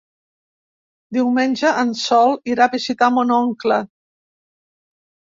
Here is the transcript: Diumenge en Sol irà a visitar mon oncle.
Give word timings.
Diumenge 1.17 1.73
en 1.81 1.91
Sol 2.03 2.33
irà 2.51 2.63
a 2.67 2.71
visitar 2.75 3.09
mon 3.17 3.33
oncle. 3.35 3.77